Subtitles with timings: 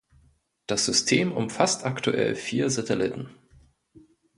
[0.65, 3.29] Das System umfasst aktuell vier Satelliten.